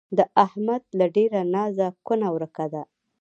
[0.17, 2.83] د احمد له ډېره نازه کونه ورکه ده